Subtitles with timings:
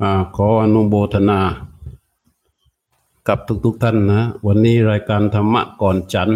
[0.00, 0.02] อ
[0.36, 1.40] ขออนุโมทนา
[3.28, 6.30] กับทุกๆท่านนะ วันนี้รายการธรรมะก่อนฉัน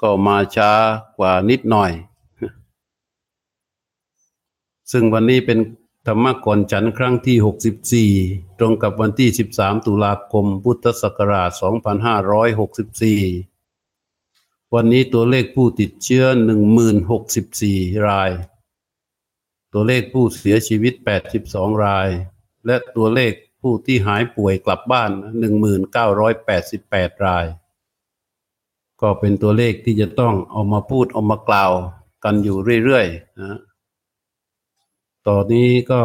[0.00, 0.70] ก็มาช้า
[1.18, 1.92] กว่านิดหน่อย
[4.90, 5.58] ซึ่งวันนี้เป็น
[6.06, 7.36] ธรรมะก่อนฉันครั้งที่
[8.18, 11.50] 64 ตรงกับวันที่ 13 ตุลาคม พุทธศักราช
[12.32, 16.24] 2564 วันนี้ตัวเลขผู้ติดเชื้อ
[17.16, 18.30] 1064 ราย
[19.74, 20.94] ตัวเลขผู้เสียชีวิต
[21.38, 22.08] 82 ราย
[22.66, 23.32] และตัวเลข
[23.62, 25.10] ผู้ที่หายป่วยกลับบ้าน
[26.36, 27.44] 1988 ราย
[29.00, 31.72] ก็เป็นตัวเลขที่จะต้องเอามาพูดเอามากล่าว
[32.24, 33.58] กันอยู่เรื่อยๆนะ
[35.26, 36.02] ต่อนนี้ก็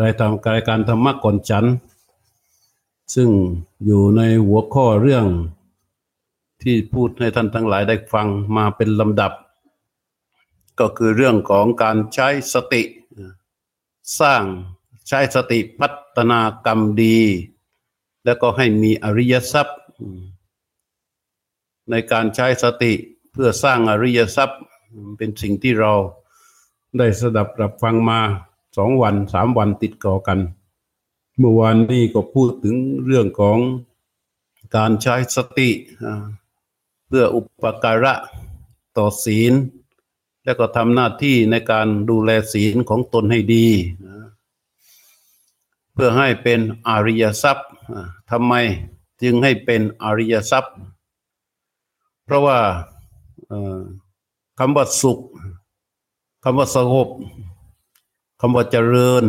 [0.00, 1.64] รายทำรายการธรรมะก่อนฉัน
[3.14, 3.30] ซึ่ง
[3.84, 5.26] อยู่ในหัวข้อเรื่อง
[6.62, 8.26] ที่พูดให้ท่านทั้งหลายได้ฟัง
[8.56, 9.32] มาเป็นลำดับ
[10.80, 12.82] ก็คือเรื่องของการใช้สติ
[14.20, 14.44] สร้าง
[15.08, 17.18] ใช้สติพัฒนากรรมดี
[18.24, 19.78] แล้วก็ให้มีอริยทรัพย์
[21.90, 22.92] ในการใช้สติ
[23.32, 24.60] เพื่อสร้างอริยทรัพย์
[25.16, 25.92] เป็นสิ่งที่เรา
[26.98, 28.20] ได้สดับรับฟังมา
[28.76, 30.38] สองวันสามวันติดก่อกัน
[31.38, 33.58] เมื่อวานนี้ก็พูดถึงเรื่องของ
[34.76, 35.70] การใช้สติ
[37.06, 38.14] เพื่ออุปการะ
[38.96, 39.52] ต่อศีล
[40.44, 43.66] แล้วก็ทำหน้าที่ในการดูแลศีลของตนให้ดี
[44.06, 44.16] นะ
[45.92, 47.68] เพื่อให้เป็นอริยทรัพย์
[48.30, 48.54] ทำไม
[49.22, 50.74] จึงให้เป็นอริยทรัพย์
[52.24, 52.58] เพราะว่า
[54.58, 55.20] คำว่าสุข
[56.44, 57.08] คำว่าสงบ
[58.40, 59.24] คำว่าเจริญ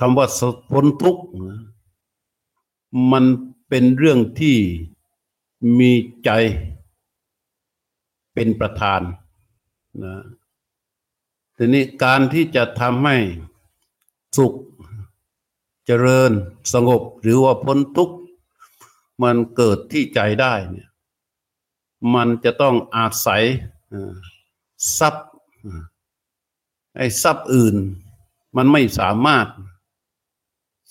[0.00, 0.26] คำว่า
[0.72, 1.24] พ้นทุกข์
[3.12, 3.24] มัน
[3.68, 4.56] เป็นเรื่องที่
[5.78, 5.90] มี
[6.24, 6.30] ใจ
[8.34, 9.00] เป็นประธาน
[10.02, 10.14] นะ
[11.56, 13.16] ทีนี้การที่จะทำให้
[14.36, 14.54] สุข
[15.86, 16.32] เจริญ
[16.72, 18.16] สงบหรือว่าพ้นทุกข์
[19.22, 20.88] มันเกิดที่ใจได้เนี่ย
[22.14, 23.42] มันจะต้องอาศัย
[24.98, 25.28] ทรัพย์
[26.96, 27.76] ไอ้ทรัพย์อื่น
[28.56, 29.46] มันไม่สามารถ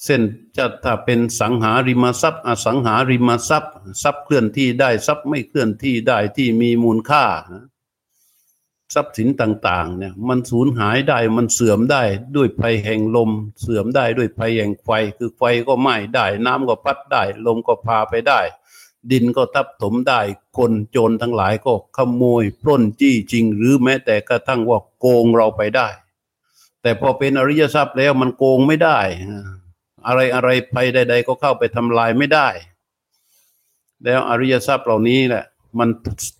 [0.03, 0.21] เส้น
[0.57, 7.65] จะถ้าเป็นสังหาริมทรัพย์ อสังหาริมทรัพย์ ทรัพย์เคลื่อนที่ได้ทรัพย์ไม่เคลื่อนที่ได้ที่มีมูลค่านะ
[8.93, 12.03] ทรัพย์สินต่างๆเนี่ยมันสูญหายได้มันเสื่อมได้
[12.35, 13.31] ด้วยภัยแห่งลม
[13.61, 18.41] เสื่อมได้ด้วยภัยแห่งไฟ คือไฟก็ไหม้ได้น้ำก็พัดได้ลมก็พาไปได้
[19.11, 20.21] ดินก็ทับถมได้
[20.57, 25.87] คนโจรทั้งหลายก็ขโมยปล้นจี้จริง หรือแม้แต่กระทั่งว่าโกงเราไปได้
[26.81, 28.99] แต่พอเป็นอริยทรัพย์แล้วมันโกงไม่ได้
[30.07, 32.47] อะไรอะไรภัยใด ๆ ก็เข้าไปทำลายไม่ได้
[34.03, 35.45] แล้วอริยทรัพย์เหล่านี้แหละ
[35.79, 35.89] มัน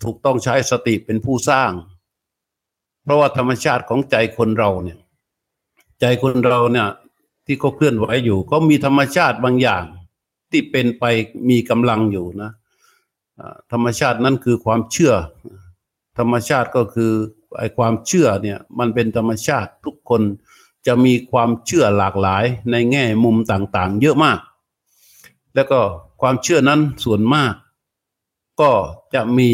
[0.04, 1.70] ถูกต้องใช้สติเป็นผู้สร้าง
[3.02, 4.98] เพราะว่าธรรมชาติของใจคนเราเนี่ย
[6.00, 6.88] ใจคนเราเนี่ย
[7.46, 9.84] ที่เขาเคลื่อนไหวอยู่ ก็มีธรรมชาติบางอย่าง
[10.50, 11.04] ที่เป็นไป
[11.48, 12.50] มีกำลังอยู่นะ
[13.72, 15.14] ธรรมชาตินั้นคือความเชื่อ
[16.18, 17.12] ธรรมชาติก็คือ
[17.58, 20.22] ไอความเชื่อเนี่ย มันเป็นธรรมชาติทุกคน
[20.86, 24.38] จะมีความเชื่อหลากหลายในแง่มุมต่างๆ เยอะมาก
[25.54, 25.80] แล้วก็
[26.20, 27.54] ความเชื่อนั้นส่วนมาก
[28.60, 28.70] ก็
[29.14, 29.50] จะมี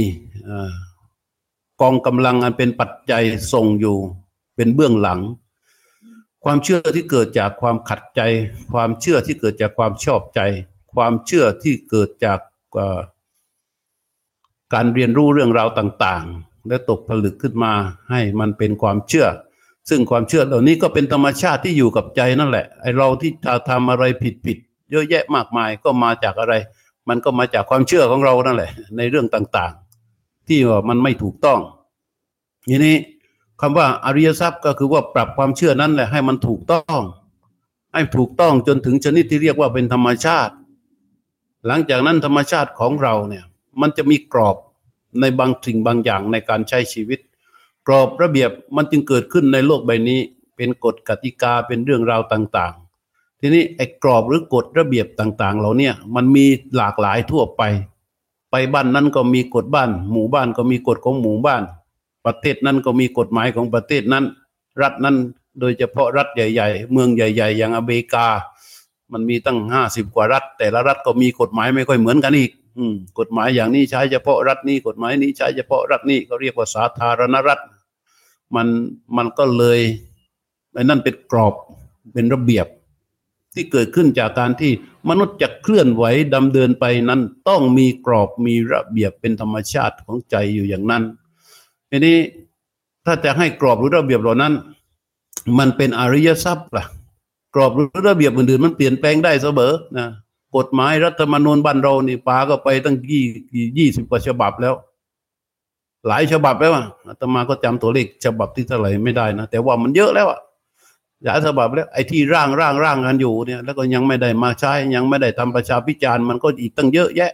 [0.49, 0.73] อ่อ
[1.81, 3.23] กองกำลังอันเป็นปัจจัย
[3.53, 3.97] ส่งอยู่
[4.57, 5.21] เป็นเบื้องหลัง
[6.45, 8.21] ความเชื่อที่เกิดจากความขัดใจ
[8.73, 10.41] ความเชื่อที่เกิดจากความชอบใจ
[10.95, 12.39] ความเชื่อที่เกิดจาก
[14.75, 17.73] การเรียนรู้เรื่องราวต่างๆ และตกผลึกขึ้นมา
[18.11, 19.27] ให้มันเป็นความเชื่อ
[19.91, 23.31] ซึ่งความเชื่อเหล่านี้ก็เป็นธรรมชาติที่อยู่กับใจนั่นแหละไอเราที่
[23.71, 24.05] ทำอะไร
[24.47, 26.55] ผิดๆเยอะแยะมากมายก็มาจากอะไร
[27.09, 29.88] มันก็มาจากความเชื่อของเรานั่นแหละ ในเรื่องต่างๆ
[30.49, 31.61] ที่ว่ามันไม่ถูกต้อง
[32.69, 32.97] ทีนี้
[33.61, 37.03] คำว่าอริยทรัพย์ก็คือว่าปรับความเชื่อนั้นแหละให้มันถูกต้อง
[37.93, 40.55] ให้ถูกต้องจนถึงชนิดที่เรียกว่าเป็นธรรมชาติ
[41.67, 43.45] หลังจากนั้นธรรมชาติของเราเนี่ย
[43.81, 44.57] มันจะมีกรอบ
[45.21, 47.21] ในบางสิ่งบางอย่างในการใช้ชีวิต
[47.87, 50.21] กรอบระเบียบมันจึงเกิดขึ้นในโลกใบนี้
[50.57, 52.75] เป็นกฎกติกาเป็นเรื่องราวต่าง
[53.09, 56.47] ๆ ทีนี้ไอ้กรอบหรือกฎระเบียบต่าง ๆเหล่าเนี้มันมี
[56.77, 57.63] หลากหลายทั่วไป
[58.51, 61.63] ไปบ้านนั้นก็มีกฎบ้าน หมู่บ้านก็มีกฎของหมู่บ้าน
[62.25, 64.25] ประเทศนั้นก็มีกฎหมายของประเทศนั้น
[64.83, 65.17] รัฐนั้น
[65.61, 68.27] โดยเฉพาะรัฐใหญ่ ๆ เมืองใหญ่ ๆ อย่างอเมริกา
[69.13, 72.85] มันมีตั้งห้าสิบกว่ารัฐ แต่ละรัฐก็มีกฎหมายไม่ค่อยเหมือนกันอีกอื
[73.19, 77.61] กฎหมายอย่างนี้ใช้เฉพาะรัฐนี้ กฎหมายนี้ใช้เฉพาะรัฐนี้ก็เรียกว่าสาธารณรัฐ
[78.55, 78.69] มัน
[79.17, 79.81] มันก็เลย
[80.73, 81.55] ไอ้นั่นเป็นกรอบ
[82.13, 82.67] เป็นระเบียบ
[83.59, 84.73] ที่เกิดขึ้นจากการที่
[85.09, 91.03] มนุษย์จะเคลื่อนไหวดำเดินไปนั้น ต้องมีกรอบมีระเบียบเป็นธรรมชาติของใจอยู่อย่างนั้น
[91.91, 92.17] ทีนี้
[93.05, 94.53] ถ้าจะให้กรอบหรือระเบียบเหล่านั้น
[95.59, 96.85] มันเป็นอริยทรัพย์ล่ะ
[97.55, 100.07] กรอบหรือระเบียบอื่นๆมันเปลี่ยนแปลงได้เสมอนะ
[100.57, 103.25] กฎหมายรัฐธรรมนูญบ้านเรานี่ปาก็ไปตั้งยี่
[103.79, 104.75] ยี่สิบกว่าฉบับแล้ว
[106.07, 110.41] หลายฉบับแล้วอะอาตมาก็จำตัวเลขฉบับที่เท่าไหร่ไม่ได้นะแต่ว่ามันเยอะแล้วอะ
[111.25, 117.33] หลายฉบับแล้วไอ้ที่ร่างร่างร่างกันอยู่เนี่ยแล้วก็ยังไม่ได้มาใช้ยังไม่ได้ทำประชาพิจารณ์มันก็อีกตั้งเยอะแยะ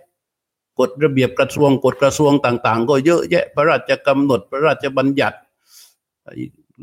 [0.79, 5.39] กฎระเบียบกระทรวงกฎกระทรวงต่าง ๆ ก็เยอะแยะ พระราชกำหนดพระราชบัญญัติ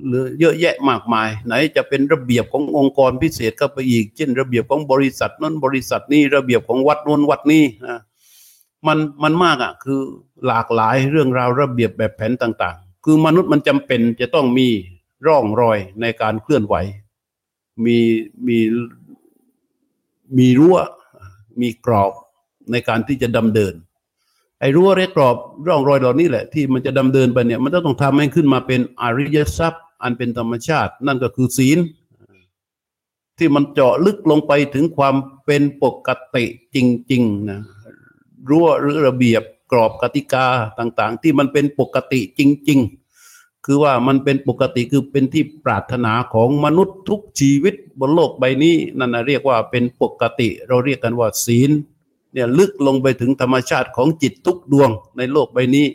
[0.08, 8.00] หรือเยอะแยะมากมาย ไหนจะเป็นระเบียบขององค์กรพิเศษก็ไปอีก เช่น ระเบียบของบริษัทนั้นบริษัทนี้ระเบียบของวัดนู้นวัดนี้นะ
[8.88, 10.00] มันมันมากอะคือ
[10.48, 14.68] หลากหลายเรื่องราวระเบียบแบบแผนต่าง ๆ คือมนุษย์มันจำเป็นจะต้องมี
[15.28, 16.76] ร่องรอยในการเคลื่อนไหว
[17.86, 17.98] มี
[18.48, 18.58] มี
[20.38, 20.78] มีรั้ว
[21.62, 22.12] มีกรอบ
[22.72, 23.74] ในการที่จะดำเดิน
[24.60, 25.36] ไอ้รั้วเรกรอบ
[25.68, 31.80] ร่องรอยเหล่านี้แหละ ที่มันจะดำเดินไปเนี่ย มันต้องทำให้ขึ้นมาเป็นอริยทรัพย์ อันเป็นธรรมชาติ นั่นก็คือศีล
[33.38, 35.16] ที่มันเจาะลึกลงไปถึงความ
[35.46, 36.46] เป็นปกติ
[36.76, 36.78] จ
[37.12, 37.62] ริงๆนะ
[38.50, 40.46] รั้วหรือระเบียบกรอบกติกา
[40.80, 43.01] ต่าง ๆ ที่มันเป็นปกติจริง ๆ
[43.66, 51.72] คือว่ามันเป็นปกติคือเป็นที่ปรารถนาของมนุษย์ทุกชีวิตบนโลกใบนี้ นั่นนะเรียกว่าเป็นปกติ เราเรียกกันว่าศีล
[52.34, 55.86] เนี่ยลึกลงไปถึงธรรมชาติของจิตทุกดวงในโลกใบนี้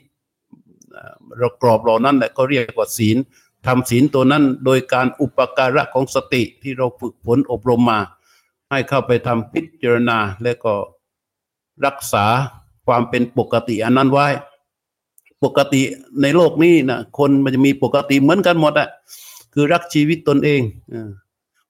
[1.38, 3.16] เรากรอบเหล่านั้นแหละก็เรียกว่าศีล
[3.66, 8.00] ทำศีลตัวนั้นโดยการอุปการะของสติที่เราฝึกฝนอบรมมา
[8.70, 10.74] ให้เข้าไปทำพิจารณาและก็
[11.86, 12.26] รักษา
[12.86, 14.26] ความเป็นปกติอันนั้นไว้
[15.44, 15.82] ปกติ
[16.22, 18.88] ในโลกนี้นะคนมันจะมีปกติเหมือนกันหมดอะ
[19.54, 20.60] คือรักชีวิตตนเอง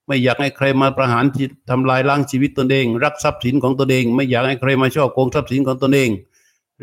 [0.06, 1.24] ไม่อยากให้ใครมาประหาร
[1.70, 6.10] ทำลายล้างชีวิตตนเอง รักทรัพย์สินของตนเอง ไม่อยากให้ใครมาช่อโกงทรัพย์สินของตนเอง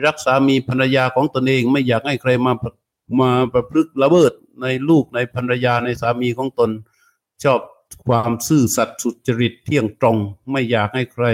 [0.05, 2.53] รักสามีภรรยาของตนเอง ไม่อยากให้ใครมา
[3.19, 4.31] มาประพฤติละเมิด
[4.61, 6.69] ในลูกในภรรยาในสามีของตน
[7.43, 7.59] ชอบ
[8.07, 10.17] ความซื่อสัตย์สุจริตเที่ยงตรง
[10.51, 11.25] ไม่อยากให้ใคร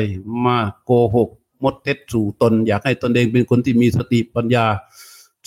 [0.45, 1.29] มาโกหก
[1.63, 4.65] มดเท็จสู่ตน อยากให้ตนเองเป็นคนที่มีสติปัญญา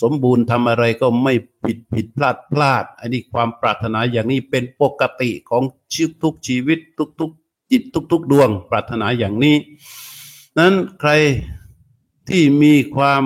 [0.03, 1.33] สมบูรณ์ทำอะไรก็ไม่
[1.65, 5.63] ผิดผิดพลาดพลาด อันนี้ความปรารถนาอย่างนี้เป็นปกติของ
[5.93, 6.79] ชีวิตทุกชีวิต
[7.19, 9.55] ทุกๆ จิตทุก ๆ ดวง ปรารถนาอย่างนี้
[10.59, 11.11] นั้นใคร
[12.29, 13.23] ที่มีความ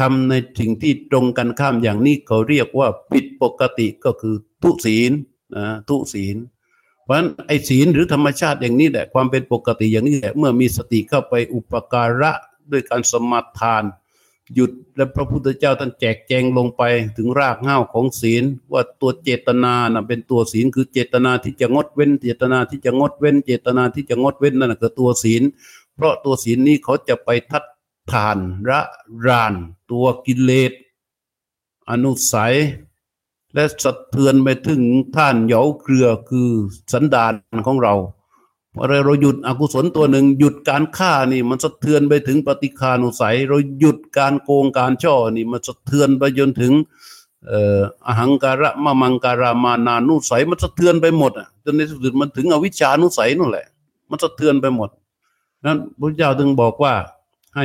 [0.00, 5.12] ทำในสิ่งที่ตรงกันข้ามอย่างนี้เขาเรียกว่าผิดปกติก็คือทุศีล
[5.56, 6.36] นะทุศีล
[7.04, 12.32] เพราะฉะนั้นไอ้ศีลหรือธรรมชาติอย่างนี้แหละความเป็นปกติอย่างนี้แหละเมื่อมีสติเข้าไปอุปการะ
[12.72, 13.84] ด้วยการสมาทาน
[14.54, 16.82] หยุดและพระพุทธเจ้าท่านแจกแจงลงไป
[17.16, 25.42] ถึงรากเหง้าของศีล ว่าตัวเจตนานะเป็นตัวศีลคือเจตนาที่จะงดเว้น เจตนาที่จะงดเว้น เจตนาที่จะงดเว้นนั่นคือตัวศีล
[25.94, 27.64] เพราะตัวศีลนี้เขาจะไปทัด
[28.12, 28.38] ทาน
[28.68, 28.80] ระ
[29.26, 29.54] ราน
[29.90, 30.72] ตัวกิเลส
[31.90, 32.54] อนุสัย
[33.54, 34.82] และสะเทือนไปถึง
[35.16, 36.50] ท่านเหยาเครือคือ
[36.92, 37.32] สันดาน
[37.66, 37.94] ของเรา
[38.74, 46.72] พอเราหยุดอกุศลตัวหนึ่งหยุดการฆ่านี่ มันสะเทือนไปถึงปฏิคานุสัย เราหยุดการโกงการช่อนี่ มันสะเทือนไปจนถึง
[47.50, 53.66] อ่ออหังการะมะมังการามานานุสัย มันสะเทือนไปหมดอะจนในสุดมันถึงอวิชานุสัยนั่นแหละ
[54.10, 54.90] มันสะเทือนไปหมด
[55.66, 56.94] นั้นพระเจ้าจึงบอกว่า
[57.56, 57.64] ให้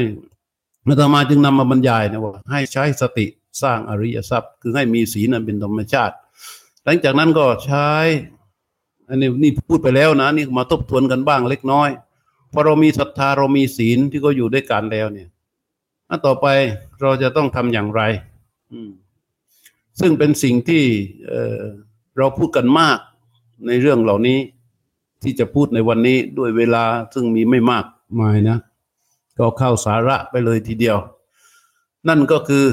[0.84, 3.26] เมื่อต่อมาจึงนำมาบรรยายนะว่า ให้ใช้สติ
[3.62, 6.16] สร้างอริยทรัพย์ คือให้มีศีลนั้นเป็นธรรมชาติ
[6.84, 7.88] หลังจากนั้นก็ใช้
[9.10, 11.90] อันนี้นี่พูดไปแล้วนะ นี่มาทบทวนกันบ้างเล็กน้อย
[12.52, 15.30] พอเรามีศรัทธาเรามีศีลที่ก็อยู่ด้วยกันแล้วเนี่ย
[16.26, 16.48] ต่อไป
[17.02, 18.02] เราจะต้องทำอย่างไร
[18.72, 18.90] อืม
[20.00, 20.84] ซึ่งเป็นสิ่งที่
[21.28, 22.98] เเราพูดกันมาก
[23.68, 24.40] ในเรื่องเหล่านี้
[25.24, 27.86] ที่จะพูดในวันนี้ด้วยเวลาซึ่งมีไม่มาก
[28.20, 28.58] มายนะ
[29.40, 30.98] ก็เข้าสาระไปเลยทีเดียว
[32.08, 32.66] นั่นก็คือ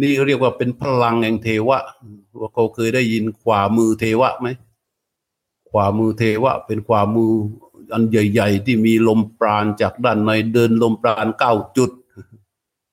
[0.00, 1.80] นี่เรียกว่าเป็นพลังแห่งเทวะ
[2.40, 4.48] ว่าเขาเคยได้ยินขวามือเทวะไหม
[5.76, 7.32] ขวามือเทวะ เป็นขวามือ
[7.92, 11.90] อันใหญ่ ๆ ที่มีลมปราณจากด้านในเดินลมปราณเก้าจุด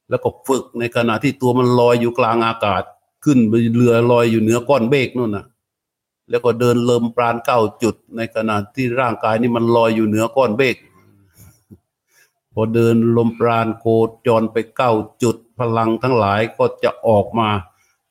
[0.10, 2.84] แล้วก็ฝึกในขณะที่ตัวมันลอยอยู่กลางอากาศ
[3.26, 5.46] ขึ้นไปเรือลอยอยู่เหนือก้อนเมฆนู่นน่ะ
[6.30, 10.76] แล้วก็เดินลมปราณเก้าจุด ในขณะที่ร่างกายนี่มันลอยอยู่เหนือก้อนเมฆ
[12.54, 13.86] พอเดินลมปราณโค
[14.28, 14.92] จรไปเก้า
[15.24, 17.50] จุดพลังทั้งหลายก็จะออกมา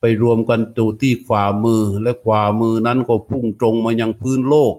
[0.01, 4.75] ไปรวมกันตูที่ขวามือและขวามือนั้นก็พุ่งตรงมายังพื้นโลก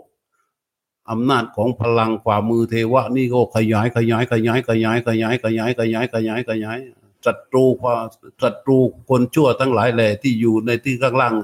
[1.10, 6.78] อำนาจของพลังขวามือเทวะนี่ก็ขยายขยายขยายขยายขยายขยายขยายขยายขยาย
[7.26, 7.98] ศัตรูความ
[8.42, 8.78] ศัตรู
[9.10, 11.34] คนชั่วทั้งหลายแหล่ที่อยู่ในที่ข้างล่าง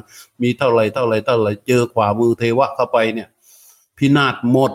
[0.42, 3.28] มีเท่าไรเท่าไรเท่าไรเจอขวามือเทวะเข้าไปเนี่ย
[3.98, 4.72] พินาศหมด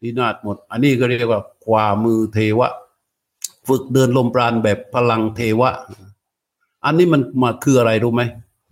[0.00, 2.70] พินาศหมด อันนี้ก็เรียกว่าขวามือเทวะ
[3.68, 5.70] ฝึกเดินลมปราณแบบพลังเทวะ
[6.84, 8.22] อันนี้มันมาคืออะไรรู้ไหม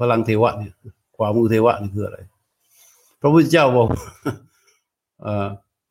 [0.00, 0.72] พลังเทวะเนี่ย
[1.16, 2.18] ขวามือเทวะนี่คืออะไร
[3.20, 3.88] พระพุทธเจ้าบอก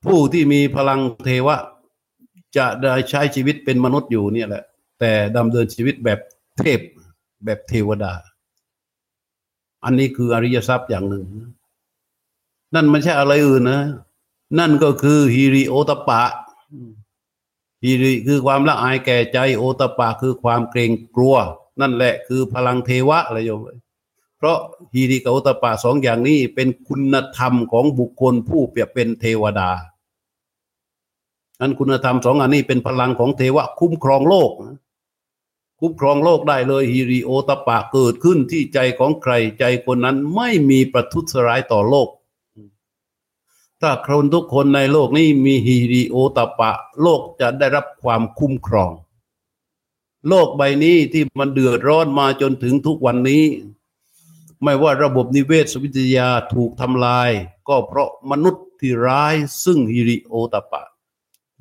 [0.05, 1.57] ผู้ที่มีพลังเทวะ
[2.57, 4.63] จะได้ใช้ชีวิตเป็นมนุษย์อยู่เนี่ยแหละ
[5.00, 6.19] แต่ดำเนินชีวิตแบบ
[6.60, 6.79] เทพ
[7.45, 8.13] แบบเทวดา
[9.84, 11.24] อันนี้คืออริยทรัพย์อย่างหนึ่ง
[12.75, 13.81] นั่นไม่ใช่อะไรอื่นนะ
[14.60, 16.22] นั่นก็คือฮิริโอตปะ
[17.84, 21.36] ฮิริคือความละอายแก่ใจโอตปะคือความเกรงกลัว
[21.82, 23.60] นั่นแหละคือพลังเทวะอะไรโยม
[24.38, 24.58] เพราะ
[24.94, 29.70] ฮิริกับโอตปะสองอย่างนี้เป็นคุณธรรมของบุคคลผู้เปรียบเป็นเทวดา
[31.62, 34.51] อันคุณธรรมสองอันนี้เป็นพลังของเทวะคุ้มครองโลก
[35.79, 42.10] คุ้มครองโลกได้เลยฮิริโอตปะเกิดขึ้นที่ใจของใครใจคนนั้นไม่มีประทุษร้ายต่อโลก
[43.82, 48.91] ถ้าคนทุกคนในโลกนี้มีฮิริโอตปะ โลกจะได้รับความคุ้มครอง
[50.27, 53.44] โลกใบนี้ที่มันเดือดร้อนมาจนถึงทุกวันนี้
[54.63, 57.29] ไม่ว่าระบบนิเวศวิทยาถูกทำลาย
[57.67, 60.82] ก็เพราะมนุษย์ที่ร้ายซึ่งฮิริโอตปะ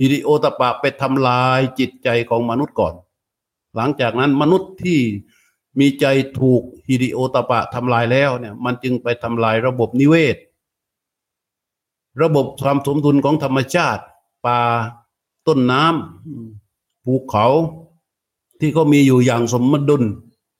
[0.00, 2.94] ฮิริโอตปะไปทำลายจิตใจของมนุษย์ก่อน
[3.76, 5.00] หลังจากนั้นมนุษย์ที่
[5.80, 6.06] มีใจ
[6.40, 10.36] ถูกฮิริโอตปะทำลายแล้วเนี่ย มันจึงไปทำลายระบบนิเวศ
[12.22, 14.02] ระบบความสมดุลของธรรมชาติ
[14.46, 14.60] ป่า
[15.46, 17.46] ต้นน้ำภูเขา
[18.60, 20.02] ที่เขามีอยู่อย่างสมดุล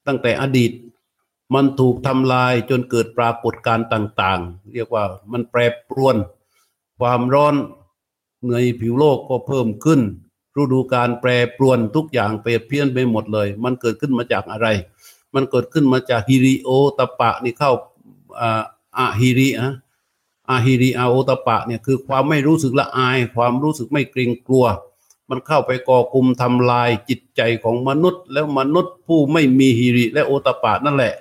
[0.07, 0.73] ตั้งแต่อดีต
[1.55, 6.17] มันถูกทำลายจนเกิดปรากฏการณ์ต่าง ๆ เรียกว่ามันแปรปรวน
[7.01, 7.55] ความร้อน
[8.51, 10.01] ในผิวโลกก็เพิ่มขึ้น
[10.57, 14.67] ฤดูการแปรปรวนทุกอย่างเปลี่ยนเพี้ยนไปหมดเลย มันเกิดขึ้นมาจากอะไร
[15.35, 17.73] มันเกิดขึ้นมาจากฮิริโอตปะนี่เข้า
[18.99, 19.69] อาฮิริอะ
[20.51, 24.67] อาฮิริอาโอตปะเนี่ยคือความไม่รู้สึกละอาย ความรู้สึกไม่เกรงกลัว
[25.31, 31.15] มันเข้าไปก่อกลุ่มทำลายจิตใจของมนุษย์ แล้วมนุษย์ผู้ไม่มีฮิริและโอตปะนั่นแหละ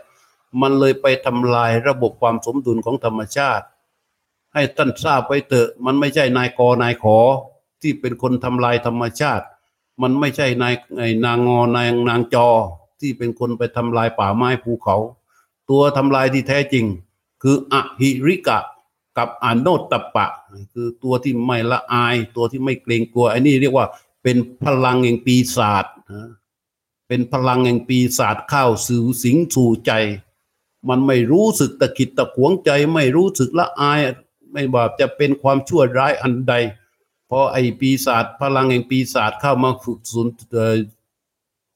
[0.61, 3.65] มันเลยไปทำลายระบบความสมดุลของธรรมชาติ
[4.53, 7.17] ให้ท่านทราบไว้เถอะ มันไม่ใช่นายกนายขอ
[7.81, 9.45] ที่เป็นคนทำลายธรรมชาติ
[10.01, 10.73] มันไม่ใช่นาย
[11.25, 12.47] นางงอนายนางจอ
[12.99, 14.95] ที่เป็นคนไปทำลายป่าไม้ภูเขา
[15.69, 16.85] ตัวทำลายที่แท้จริง
[17.41, 18.59] คืออหิริกะ
[19.17, 20.27] กับอโนตปะ
[20.73, 23.87] คือตัวที่ไม่ละอาย ตัวที่ไม่เกรงกลัวไอันนี้เรียกว่า
[24.23, 25.85] เป็นพลังแห่งปีศาจ
[27.07, 29.91] เป็นพลังแห่งปีศาจเข้าสู่สิงสู่ใจ
[30.89, 33.99] มันไม่รู้สึกตะขิดตะขวงใจ ไม่รู้สึกละอาย
[34.51, 36.53] ไม่ว่าจะเป็นความชั่วร้ายอันใด
[37.29, 40.27] พอไอ้ปีศาจพลังแห่งปีศาจเข้ามาฝึกสุน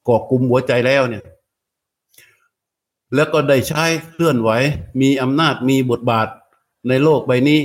[0.06, 1.24] ก่อกลุ่มหัวใจแล้วเนี่ย
[3.14, 4.50] แล้วก็ได้ใช้เคลื่อนไหว
[5.00, 6.28] มีอำนาจมีบทบาท
[6.86, 7.60] ในโลกใบนี้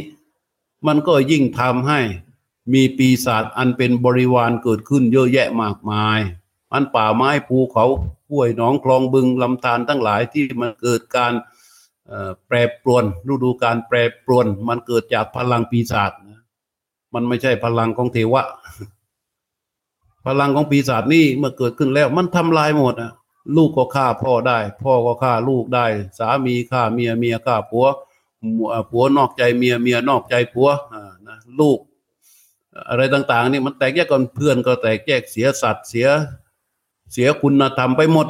[0.88, 2.00] มันก็ยิ่งทำให้
[2.74, 6.20] มีปีศาจอันเป็นบริวารเกิดขึ้นเยอะแยะมากมาย
[6.74, 7.86] อันป่าไม้ภูเขา
[8.30, 11.34] ห้วยหนองคลองบึงลำธารทั้งหลายที่มันเกิดการ
[12.48, 16.12] แปรปรวนฤดูการแปรปรวน มันเกิดจากพลังปีศาจ
[17.14, 18.44] มันไม่ใช่พลังของเทวะ
[20.26, 23.12] พลังของปีศาจนี่เมื่อเกิดขึ้นแล้ว มันทำลายหมดอะ
[23.56, 25.86] ลูกก็ฆ่าพ่อได้ พ่อก็ฆ่าลูกได้
[26.20, 27.86] สามีฆ่าเมียเมียฆ่าผัว
[28.90, 30.70] ผัวนอกใจเมียเมียนอกใจผัว
[31.28, 31.80] นะลูก
[32.90, 36.08] อะไรต่าง ๆ นี่มันแตกแยกกันเพื่อนก็แตกแยกเสียสัตว์เสีย
[37.14, 38.28] เสียคุณธรรมไปหมด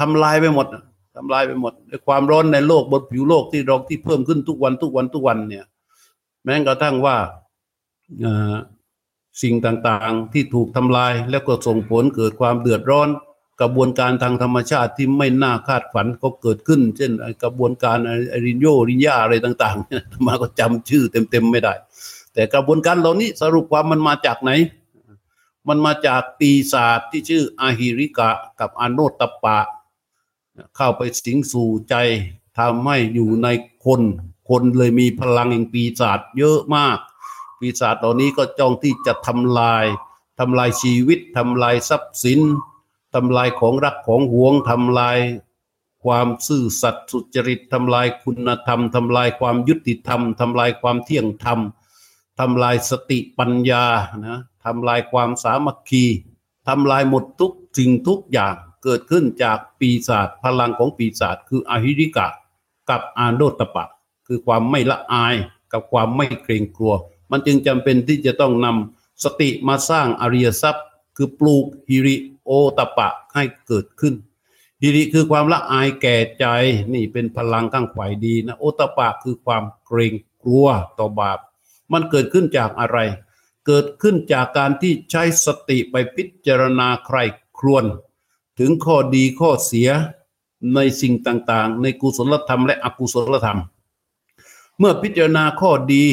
[0.00, 0.66] ทำลายไปหมด
[1.16, 1.72] ทำลายไปหมด
[2.06, 5.64] ความร้อนในโลกบนผิวโลกที่รองที่เพิ่มขึ้นทุกวันทุกวันทุกวันเนี่ย
[6.44, 7.16] แม้กระทั่งว่า
[9.42, 13.08] สิ่งต่างๆที่ถูกทำลายแล้วก็ส่งผลเกิดความเดือดร้อน
[13.60, 17.98] กระบวนการทางธรรมชาติที่ไม่น่าคาดฝันก็เกิดขึ้น เช่นกระบวนการ
[18.32, 21.74] อรินโยรินยาอะไรต่างๆมาก็จำชื่อเต็มๆไม่ได้
[22.32, 24.50] แต่กระบวนการเหล่านี้สรุปความมันมาจากไหน
[25.68, 29.58] มันมาจากปีศาจที่ชื่ออาหิริกะกับอโนตปะ
[30.76, 31.94] เข้าไปสิงสู่ใจ
[32.58, 33.48] ทำให้อยู่ใน
[33.84, 34.02] คน
[34.48, 36.98] คนเลยมีพลังแห่งปีศาจเยอะมาก
[37.60, 39.84] ปีศาจเหล่านี้ก็จ้องที่จะทำลาย
[40.38, 42.40] ทำลายชีวิตทำลายทรัพย์สิน
[43.16, 45.18] ทำลายของรักของหวงทำลาย
[46.04, 51.58] ความซื่อสัตย์สุจริตทำลายคุณธรรมทำลายความยุติธรรมทำลายความเที่ยงธรรม
[52.38, 53.84] ทำลายสติปัญญา
[54.26, 56.04] นะทำลายความสามัคคี
[56.68, 62.26] ทำลายหมดทุกสิ่งทุกอย่างเกิดขึ้นจากปีศาจพลังของปีศาจคืออหิริกะ
[62.90, 63.84] กับอาโดตปะ
[64.26, 65.34] คือความไม่ละอาย
[65.72, 66.94] กับความไม่เกรงกลัว
[67.30, 70.84] มันจึงจำเป็นที่จะต้องนำสติมาสร้างอริยทรัพย์
[71.16, 74.14] คือปลูกฮิริ โอตปะให้เกิดขึ้น
[74.82, 76.46] ฮิริคือความละอายแก่ใจ
[76.94, 80.12] นี่เป็นพลังข้างฝ่ายดีนะโอตปะคือความเกรง
[80.42, 80.66] กลัว
[80.98, 81.38] ต่อบาป
[81.92, 82.98] มันเกิดขึ้นจากอะไร
[83.66, 87.16] เกิดขึ้นจากการที่ใช้สติไปพิจารณาใคร
[87.58, 87.84] ครวน
[88.58, 89.88] ถึงข้อดีข้อเสีย
[90.74, 93.60] ในสิ่งต่างๆ ในกุศลธรรมและอกุศลธรรม
[94.78, 96.04] เมื่อพิจารณาข้อดี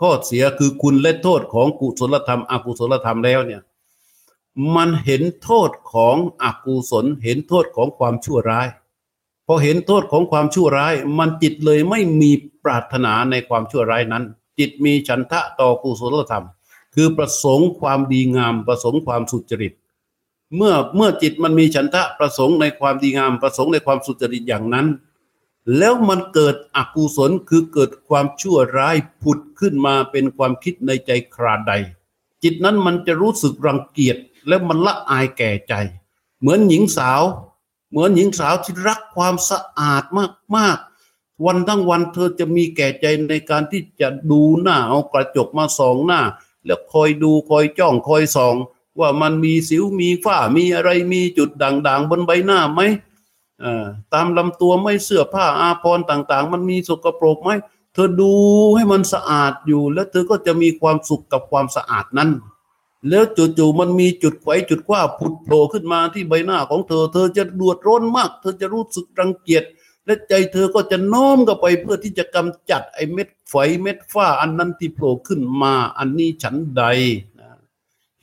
[0.00, 3.60] ข้อเสียคือคุณและโทษของกุศลธรรม อกุศลธรรมแล้วเนี่ย
[4.76, 8.68] มันเห็นโทษของอกุศล เห็นโทษของความชั่วร้าย
[9.46, 12.30] พอเห็นโทษของความชั่วร้าย มันจิตเลยไม่มี
[12.64, 14.24] ปรารถนาในความชั่วร้ายนั้น
[14.58, 16.46] จิตมีฉันทะต่อกุศลธรรม
[16.94, 19.72] คือประสงค์ความดีงามประสงค์ความสุจริต
[20.56, 24.86] เมื่อเมื่อจิตมันมีฉันทะประสงค์ในความดีงามประสงค์ในความสุจริตอย่างนั้น
[25.78, 31.72] แล้วมันเกิดอกุศลคือเกิดความชั่วร้ายผุดขึ้นมาเป็นความคิดในใจคราใด
[32.42, 34.16] จิตนั้นมันจะรู้สึกรังเกียจ
[34.48, 35.74] แล้วมันละอายแก่ใจ
[36.40, 37.22] เหมือนหญิงสาว
[37.90, 40.02] เหมือนหญิงสาวที่รักความสะอาด
[40.56, 46.20] มากๆ วันทั้งวันเธอจะมีแก่ใจในการที่จะดูหน้าเอากระจกมาส่องหน้า
[46.64, 48.54] แล้วคอยดูคอยจ้องคอยส่อง
[49.00, 52.80] ว่ามันมีสิวมีฝ้ามีอะไรมีจุดด่างๆ บนใบหน้าไหม
[54.12, 57.50] ตามลำตัวไม่เสื้อผ้าอาภรณ์ต่าง ๆ มันมีสกปรกไหม
[57.94, 58.32] เธอดู
[58.76, 62.30] ให้มันสะอาดอยู่ แล้วเธอก็จะมีความสุขกับความสะอาดนั้น
[63.08, 69.64] แล้วจู่ๆมันมีจุดไฟจุดคว้าผุดโผล่ขึ้นมาที่ใบหน้าของเธอ เธอจะดวดร้อนมาก เธอจะรู้สึกรังเกียจ
[70.06, 76.82] และใจเธอก็จะน้อมกับไปเพื่อที่จะกำจัดไอ้เม็ดไฟเม็ดฝ้าอันนั้นที่โผล่ขึ้นมา อันนี้ฉันใด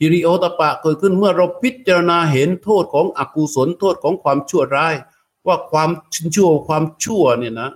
[0.00, 4.94] ฮิริโอตปะเกิดขึ้นเมื่อเราพิจารณาเห็นโทษของอกุศลโทษของความชั่วร้าย
[5.46, 5.90] ว่าความ
[6.36, 7.70] ชั่วความชั่วเนี่ยนะ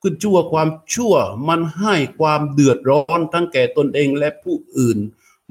[0.00, 1.14] คือชั่วความชั่ว
[1.48, 4.98] มันให้ความเดือดร้อนทั้งแก่ตนเองและผู้อื่น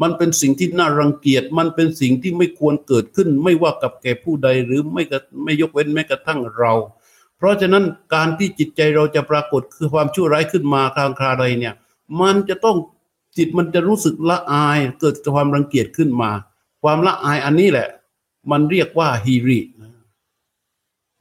[0.01, 5.03] มันเป็นสิ่งที่น่ารังเกียจ มันเป็นสิ่งที่ไม่ควรเกิดขึ้น ไม่ว่ากับแก่ผู้ใดหรือไม่
[5.43, 6.73] ไม่ยกเว้นแม้กระทั่งเรา
[7.37, 7.83] เพราะฉะนั้น
[8.13, 11.73] การที่จิตใจเราจะปรากฏคือความชั่วร้ายขึ้นมาทางคราใดเนี่ย
[12.21, 12.77] มันจะต้อง
[13.37, 16.31] จิตมันจะรู้สึกละอายเกิดความรังเกียจขึ้นมา
[16.83, 17.87] ความละอายอันนี้แหละ
[18.51, 19.59] มันเรียกว่าฮีริ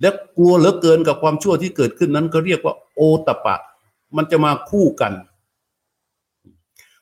[0.01, 3.57] และกลัวเหลือเกินกับความชั่วที่เกิดขึ้นนั้นก็เรียกว่าโอตปะ
[4.17, 5.13] มันจะมาคู่กัน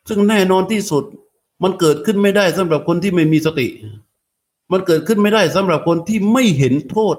[0.09, 1.05] ซึ่งแน่นอนที่สุด
[1.63, 3.69] มันเกิดขึ้นไม่ได้สำหรับคนที่ไม่มีสติ
[4.73, 7.17] มันเกิดขึ้นไม่ได้สำหรับคนที่ไม่เห็นโทษ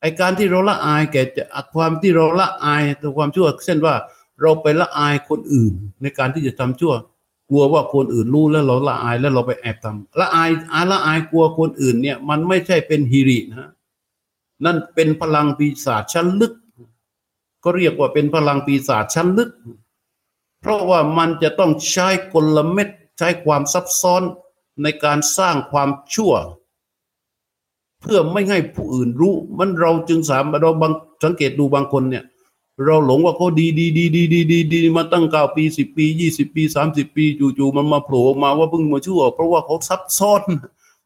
[0.00, 1.44] ไอการที่เราละอายแก่จะ
[1.74, 3.94] ความที่เราละอายตัวความชั่วเช่นว่า
[4.40, 5.72] เราไปละอายคนอื่น
[6.02, 6.94] ในการที่จะทำชั่ว
[7.50, 13.70] กลัวว่าคนอื่นรู้แล้วเราละอายแล้วเราไปแอบทำละอายอาละอายกลัวคนอื่นเนี่ย มันไม่ใช่เป็นฮิรินะ
[14.64, 16.52] นั่นเป็นพลังปีศาจชั้นลึก
[17.64, 19.50] ก็เรียกว่าเป็นพลังปีศาจชั้นลึก
[20.60, 24.22] เพราะว่ามันจะต้องใช้กลเม็ด ใช้ความซับซ้อน
[24.82, 26.32] ในการสร้างความชั่ว
[28.00, 30.92] เพื่อไม่ให้ผู้อื่นรู้ มันเราจึงสามเราบาง
[31.24, 32.24] สังเกตดูบางคนเนี่ย
[32.84, 37.24] เราหลงว่าเขาดีดีดีดีดีดีดีมาตั้งเก้าปีสิบปียี่สิบปีสามสิบปี
[37.58, 40.42] จู่ๆมันมาโผล่มาว่าเพิ่งมาชั่ว เพราะว่าเขาซับซ้อน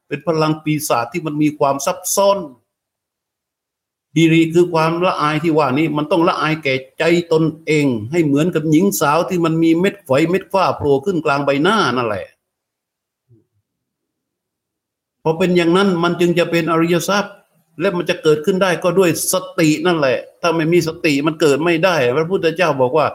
[0.06, 2.38] เป็นพลังปีศาจที่มันมีความซับซ้อน
[4.16, 12.26] ฮิริคือความละอายที่ว่านี้มันต้องละอายแก่ใจตนเอง ให้เหมือนกับหญิงสาวที่มันมีเม็ดฝอยเม็ดฝ้าโผล่ขึ้นกลางใบหน้านั่นแหละ
[15.22, 17.35] พอเป็นอย่างนั้นมันจึงจะเป็นอริยทรัพย์
[17.81, 23.07] และมันจะเกิดขึ้นได้ก็ด้วยสตินั่นแหละ ถ้าไม่มีสติมันเกิดไม่ได้ พระพุทธเจ้าบอกว่า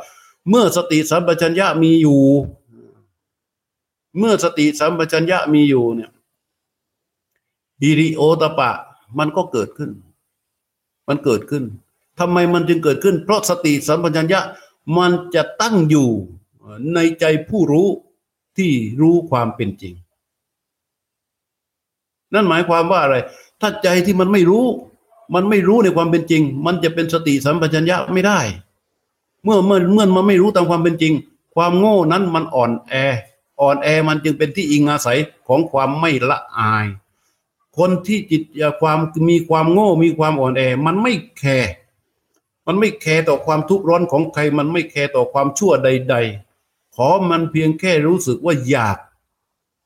[0.50, 2.22] เมื่อสติสัมปชัญญะมีอยู่
[4.20, 6.12] เมื่อสติสัมปชัญญะมีอยู่เนี่ย
[7.82, 8.72] ฮิริโอตปะ
[9.18, 9.90] มันก็เกิดขึ้น
[11.08, 11.64] มันเกิดขึ้น
[12.20, 14.42] ทำไมมันจึงเกิดขึ้น เพราะสติสัมปชัญญะ
[14.98, 16.10] มันจะตั้งอยู่
[16.94, 17.88] ในใจผู้รู้
[18.58, 19.94] ที่รู้ความเป็นจริง
[22.34, 23.16] นั่นหมายความว่าอะไร
[23.62, 24.66] ถ้าใจที่มันไม่รู้
[25.34, 28.40] มันไม่รู้ในความเป็นจริง มันจะเป็นสติสัมปชัญญะไม่ได้
[29.44, 31.14] เมื่อเมื่อเมื่อมันไม่รู้ตามความเป็นจริง
[31.56, 32.94] ความโง่นั้นมันอ่อนแอ
[33.62, 36.86] อ่อนแอมันจึงเป็นที่อิงอาศัยของความไม่ละอาย
[37.78, 38.42] คนที่จิต
[38.82, 41.72] ความมีความโง่มีความอ่อนแอ มันไม่ care
[42.68, 46.16] มันไม่ care ต่อความทุกข์ร้อนของใคร มันไม่ care ต่อความชั่วใด
[46.56, 48.98] ๆ ขอมันเพียงแค่รู้สึกว่าอยาก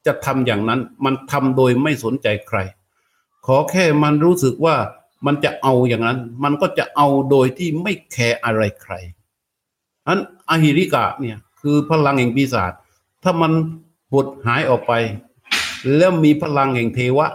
[0.06, 2.58] จะทำอย่างนั้น มันทำโดยไม่สนใจใคร
[3.45, 4.76] ขอแค่มันรู้สึกว่า
[5.26, 8.93] มันจะเอาอย่างนั้น มันก็จะเอาโดยที่ไม่แคร์อะไรใคร
[10.08, 10.19] อัน
[10.50, 12.71] อหิริกะเนี่ยคือพลังแห่งปีศาจ
[13.24, 13.52] ถ้ามัน
[14.13, 14.93] หดหายออกไป
[15.95, 17.28] แล้วมีพลังแห่งเทวะ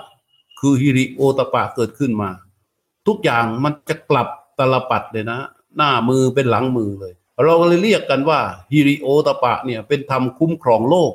[0.61, 2.31] คือฮิริโอตปะเกิดขึ้นมา
[3.07, 5.39] ทุกอย่างมันจะกลับตลปัดเลยนะ
[5.77, 7.13] หน้ามือเป็นหลังมือเลย
[7.45, 8.41] เราเลยเรียกกันว่า
[8.73, 11.13] ฮิริโอตปะเนี่ยเป็นธรรมคุ้มครองโลก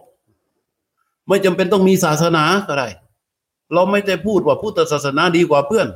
[1.28, 2.90] ไม่จำเป็นต้องมีศาสนาก็ได้
[3.74, 5.88] เราไม่ได้พูดว่าพุทธศาสนาดีกว่าเพื่อน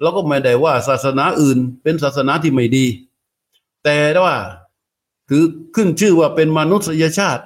[0.00, 2.86] เราก็ไม่ได้ว่าศาสนาอื่น เป็นศาสนาที่ไม่ดี
[3.84, 4.36] แต่ว่า
[5.28, 7.44] คือขึ้นชื่อว่าเป็นมนุษยชาติ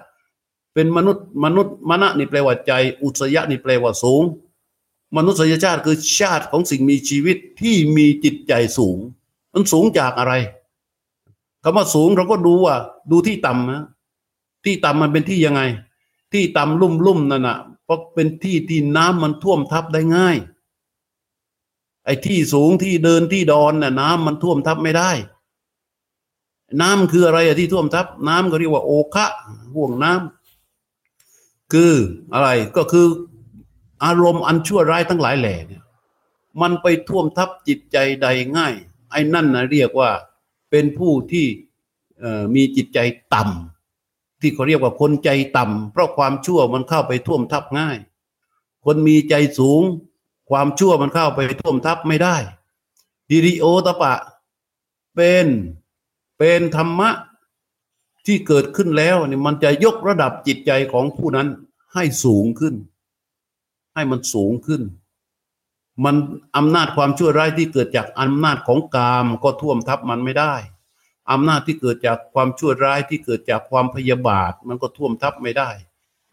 [0.74, 4.22] เป็นมนุษย์มนุษย์มณะนี่แปลว่าใจ อุสยะนี่แปลว่าสูง
[5.16, 8.98] มนุษยชาติคือชาติของสิ่งมีชีวิตที่มีจิตใจสูง
[9.52, 10.32] มันสูงจากอะไร
[11.62, 12.76] คำว่าสูงเราก็ดูว่า
[13.10, 13.82] ดูที่ต่ำนะ
[14.64, 15.62] ที่ต่ำมันเป็นที่ยังไง
[16.32, 20.36] ที่ต่ำลุ่มลุ่มนั่นน่ะเพราะเป็นที่ที่น้ำมันท่วมทับได้ง่าย
[22.04, 25.10] ไอ้ที่สูงที่เดินที่ดอนน่ะ น้ำมันท่วมทับไม่ได้
[26.80, 29.26] น้ำคืออะไรอะที่ท่วมทับ น้ำก็เรียกว่าโอคะ
[29.74, 31.92] ห่วงน้ำคือ
[32.34, 33.06] อะไรก็คือ
[34.04, 35.82] อารมณ์อันชั่วร้ายทั้งหลายแหล่เนี่ย
[36.60, 38.74] มันไปท่วมทับจิตใจใดง่าย
[39.10, 40.10] ไอ้นั่นนะเรียกว่า
[40.70, 41.46] เป็นผู้ที่
[42.54, 42.98] มีจิตใจ
[43.34, 47.98] ต่ำที่เขาเรียกว่าคนใจต่ำเพราะความชั่วมันเข้าไปท่วมทับง่าย
[48.84, 49.82] คนมีใจสูง
[50.50, 52.36] ความชั่วมันเข้าไปท่วมทับไม่ได้
[53.30, 54.14] ดิริโอตปะ
[55.14, 55.46] เป็น
[56.38, 57.10] เป็นธรรมะ
[58.26, 61.48] ที่เกิดขึ้นแล้วเนี่ยมันจะยกระดับจิตใจของผู้นั้น
[61.94, 62.74] ให้สูงขึ้น
[63.98, 64.82] ให้มันสูงขึ้น
[66.04, 66.16] มัน
[66.56, 70.54] อำนาจความชั่วร้ายที่เกิดจากอำนาจของกามก็ท่วมทับมันไม่ได้
[71.32, 75.70] อำนาจที่เกิดจากความชั่วร้ายที่เกิดจากความพยาบาท มันก็ท่วมทับไม่ได้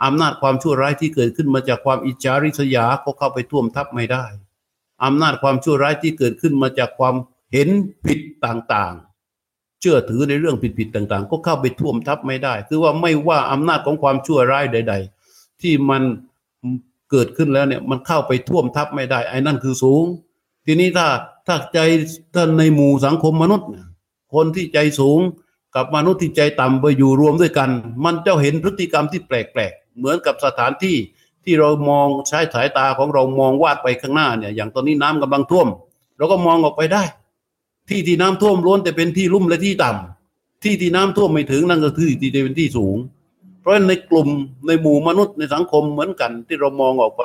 [0.04, 4.26] อำนาจความชั่วร้ายที่เกิดขึ้นมาจากความอิจฉาริษยาก็เข้าไปท่วมทับไม่ได้
[5.04, 7.16] อำนาจความชั่วร้ายที่เกิดขึ้นมาจากความ
[7.54, 7.70] เห็น
[8.06, 14.94] ผิดต่างๆ เชื่อถือในเรื่องผิดๆต่าง ๆ ก็เข้าไปท่วมทับไม่ได้ คือว่าไม่ว่าอำนาจของความชั่วร้ายใด
[15.28, 16.04] ๆ ที่มัน
[17.12, 20.06] เกิดขึ้นแล้วเนี่ยมันเข้าไปท่วมทับไม่ได้ ไอ้นั่นคือสูง
[20.66, 21.08] ทีนี้ถ้า
[21.48, 21.80] ถ้าใจ
[22.36, 23.68] ท่านในหมู่สังคมมนุษย์
[24.34, 25.20] คนที่ใจสูง
[25.76, 27.70] กับมนุษย์ที่ใจต่ำไปอยู่รวมด้วยกัน
[28.06, 30.98] มันจ้าเห็นพฤติกรรมที่แปลกๆ เหมือนกับสถานที่
[31.44, 35.68] ที่เรามองใช้สายตาของเรามองวาดไปข้างหน้าเนี่ย อย่างตอนนี้น้ำกำลังท่วม
[36.18, 37.04] เราก็มองออกไปได้
[37.90, 42.98] ที่ที่น้ำท่วมล้วนแต่เป็นที่ลุ่มและที่ต่ำที่ที่น้ำท่วมไม่ถึงนั่นก็คือที่เป็นที่สูง
[43.66, 44.30] เพราะในกลุ่ม
[44.68, 47.24] ในหมู่มนุษย์ในสังคมเหมือนกันที่เรามองออกไป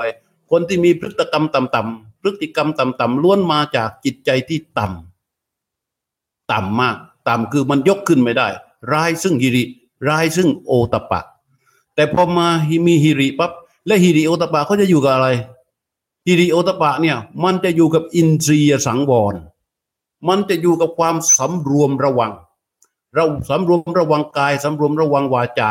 [0.51, 6.97] คนที่มีพฤติกรรมต่ำๆพฤติกรรมต่ำๆล้วนมาจากจิตใจที่ต่ำต่ำมาก
[7.29, 8.49] ต่ำคือมันยกขึ้นไม่ได้
[8.93, 9.65] ร้ายซึ่งฮิริ
[10.09, 11.21] ร้ายซึ่งโอตปะ
[11.95, 12.49] แต่พอมา
[12.87, 13.53] มีฮิริปั๊บ
[13.87, 15.29] และฮิริโอตปะเขาจะอยู่กับอะไร
[16.27, 19.35] ฮิริโอตปะเนี่ยมันจะอยู่กับอินทรียสังวร
[20.29, 22.33] มันจะอยู่กับความสำรวมระวัง
[23.15, 25.71] เราสำรวมระวังกายสำรวมระวังวาจา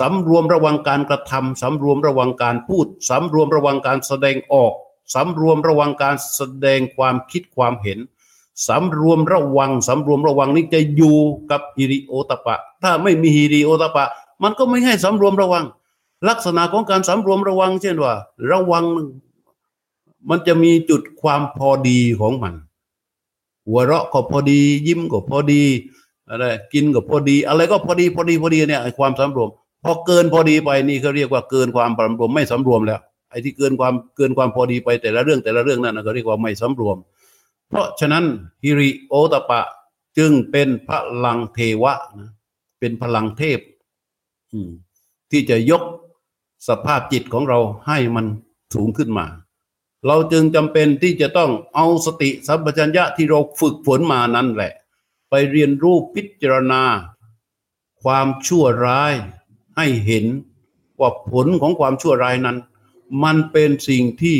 [0.00, 4.72] สำรวมระวังการกระทำสำรวมระวังการพูดสำรวมระวังการแสดงออก
[5.14, 7.98] สำรวมระวังการแสดงความคิดความเห็น
[8.68, 11.18] สำรวมระวังสำรวมระวังนี้จะอยู่
[11.50, 14.04] กับฮิริโอตปะ ถ้าไม่มีฮิริโอตปะ
[14.42, 15.64] มันก็ไม่ให้สำรวมระวัง
[16.28, 18.14] ลักษณะของการสำรวมระวัง เช่นว่า
[18.50, 18.84] ระวัง
[20.28, 22.54] มันจะมีจุดความพอดีของมัน
[23.66, 25.62] หัวเราะก็พอดี ยิ้มก็พอดี
[26.28, 29.50] อะไรกินก็พอดี อะไรก็พอดีพอดีพอดีเนี่ยความสำรวม
[29.86, 36.96] พอเกินพอดีไปนี่เขาเรียกว่าเกินความสำรวมไม่สำรวมแล้ว ไอ้ที่เกินความเกินความพอดีไปแต่ละเรื่องแต่ละเรื่องนั่นเขาเรียกว่าไม่สำรวม
[37.68, 38.24] เพราะฉะนั้น
[38.62, 39.62] ฮิริโอตปะ
[40.18, 40.90] จึงเป็นพ
[41.24, 42.30] ลังเทวะนะ
[42.78, 43.60] เป็นพลังเทพ
[45.30, 45.82] ที่จะยก
[46.68, 48.26] สภาพจิตของเราให้มัน
[48.74, 49.26] สูงขึ้นมา
[50.06, 54.72] เราจึงจำเป็นที่จะต้องเอาสติสัมปชัญญะที่เราฝึกฝนมานั้นแหละ
[55.30, 56.82] ไปเรียนรู้พิจารณา
[58.02, 59.14] ความชั่วร้าย
[59.76, 60.24] ให้เห็น
[61.00, 62.56] ว่าผลของความชั่วร้ายนั้น
[63.24, 64.38] มันเป็นสิ่งที่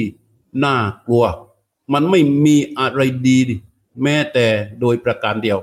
[0.64, 1.24] น่ากลัว
[1.92, 3.38] มันไม่มีอะไรดี
[4.02, 4.46] แม้แต่
[4.80, 5.58] โดยประการเดียว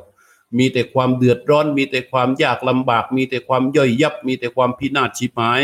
[0.57, 5.61] มีแต่ความเดือดร้อน มีแต่ความยากลำบาก มีแต่ความย่อยยับ มีแต่ความพินาศชิบหาย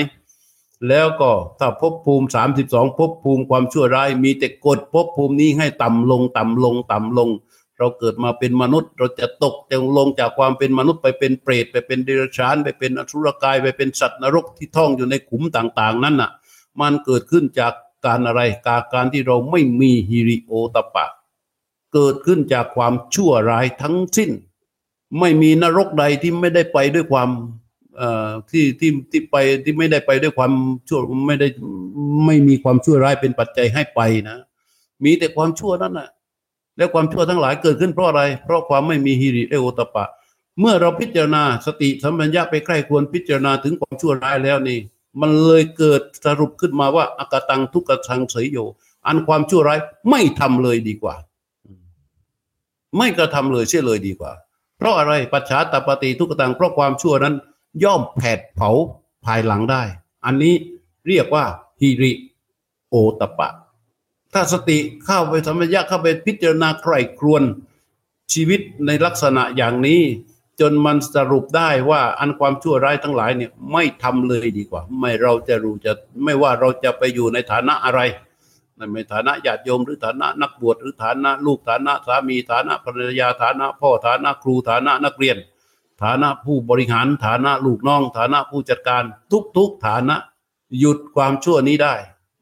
[0.88, 7.30] แล้วก็ถ้าภพภูมิสามสิบสองภพภูมิความชั่วร้าย มีแต่กดภพภูมินี้ให้ต่ำลงต่ำลงต่ำลง
[7.80, 16.32] เราเกิดมาเป็นมนุษย์ เราจะตกจะลงจากความเป็นมนุษย์ไปเป็นเปรตไปเป็นเดรัจฉาน ไปเป็นอสุรกายไปเป็นสัตว์นรกที่ท่องอยู่ในขุมต่าง ๆ นั่นน่ะ
[16.80, 17.74] มันเกิดขึ้นจาก
[18.06, 21.06] การอะไรกาการที่เราไม่มีฮิริโอตปะ
[21.94, 24.32] เกิดขึ้นจากความชั่วร้ายทั้งสิ้น
[25.20, 27.30] ไม่มีนรกใดที่ไม่ได้ไปด้วยความ
[28.52, 30.54] ที่ที่ที่ไปที่ไม่ได้ไปด้วยความ
[30.88, 31.48] ชั่วไม่ได้
[32.26, 34.38] ไม่มีความชั่วร้ายเป็นปัจจัยให้ไปนะ
[35.04, 36.10] มีแต่ความชั่วนั่นแหะ
[36.80, 40.06] แล้วความชั่วทั้งหลายเกิดขึ้นเพราะอะไร เพราะความไม่มีฮิริโอตปะ
[40.60, 44.80] เมื่อเราพิจารณาสติสัมปัญญะไปใกล้ควรพิจารณาถึงความชั่วร้ายแล้วนี่
[45.22, 48.58] มันเลยเกิดสรุปขึ้นมาว่าอากตังทุกขังเสยโย
[49.08, 51.16] อันความชั่วร้ายไม่ทำเลยดีกว่า
[52.98, 54.32] ไม่กระทำเลยเสียเลยดีกว่า
[54.78, 57.36] เพราะอะไรปัจฉาตปฏิทุกตังเพราะความชั่วนั้น
[57.84, 58.70] ย่อมแผดเผา
[59.26, 59.84] ภายหลังได้
[60.26, 60.54] อันนี้
[61.08, 61.44] เรียกว่า
[61.82, 62.12] ฮิริ
[62.90, 63.50] โอตปะ
[64.34, 67.44] ถ้าสติเข้าไปธรรมยะเข้าไปพิจารณาใคร่ครวน
[68.34, 70.02] ชีวิตในลักษณะอย่างนี้
[70.60, 78.02] จนมันสรุปได้ว่าอันความชั่วร้ายทั้งหลายเนี่ยไม่ทำเลยดีกว่า ไม่เราจะรู้จะไม่ว่าเราจะไปอยู่ในฐานะอะไร
[78.94, 85.38] ในฐานะญาติโยมหรือฐานะนักบวชหรือฐานะลูกฐานะสามีฐานะภรรยาฐานะ พ่อฐานะครูฐานะนักเรียน
[86.04, 89.04] ฐานะผู้บริหารฐานะลูกน้อง ฐานะผู้จัดการ
[89.58, 90.16] ทุกๆฐานะ
[90.80, 91.96] หยุดความชั่วนี้ได้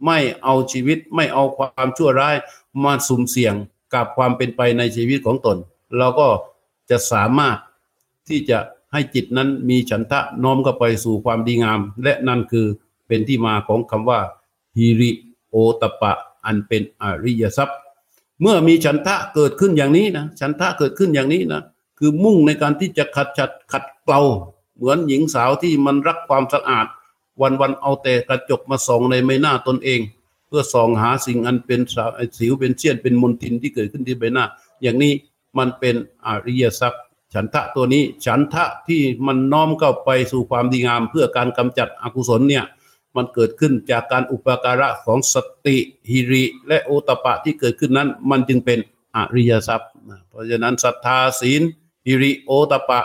[0.06, 2.36] ไม่เอาชีวิตไม่เอาความชั่วร้าย
[2.84, 3.56] มาสุ่มเสี่ยง
[3.94, 5.58] กับความเป็นไปในชีวิตของตน
[5.98, 6.28] เราก็
[6.90, 7.58] จะสามารถ
[8.28, 8.58] ที่จะ
[8.92, 12.66] ให้จิตนั้นมีฉันทะน้อมเข้าไปสู่ความดีงาม และนั่นคือ
[13.08, 14.20] เป็นที่มาของคำว่า
[14.78, 15.12] ฮิริ
[15.50, 16.14] โอตปะ
[16.46, 17.78] อันเป็นอริยทรัพย์
[18.42, 21.62] เมื่อมีฉันทะเกิดขึ้นอย่างนี้นะฉันทะเกิดขึ้นอย่างนี้นะ
[22.00, 24.22] คือมุ่งในการที่จะขัดขัดขัดเกลา
[24.76, 26.86] เหมือนหญิงสาวที่มันรักความสะอาด
[27.42, 30.02] วันวันเอาแต่กระจกมาส่องในใบหน้าตนเอง
[30.48, 31.80] เพื่อส่องหาสิ่งอันเป็น
[32.38, 34.46] สิวเป็นเชี่ยนเป็นมลทินที่เกิดขึ้นที่ใบหน้า
[34.84, 35.14] อย่างนี้
[35.58, 35.96] มันเป็น
[36.26, 37.02] อริยทรัพย์
[37.34, 42.66] ฉันทะตัวนี้ฉันทะที่มันน้อมเข้าไปสู่ความดีงาม เพื่อการกำจัดอกุศลเนี่ย
[43.16, 45.78] มันเกิดขึ้นจากการอุปการะของสติ
[46.10, 48.80] หิริ และโอตปะที่เกิดขึ้นนั้น มันจึงเป็น
[49.16, 49.90] อริยทรัพย์
[50.30, 51.62] เพราะฉะนั้นศรัทธาศีล
[52.08, 53.02] หิริโอตปะ